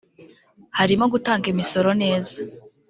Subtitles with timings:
[0.77, 2.35] harimo gutanga imisoro neza